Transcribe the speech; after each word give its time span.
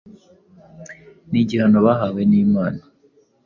ni 1.29 1.37
igihano 1.43 1.77
bahawe 1.87 2.21
n’Imana. 2.29 2.81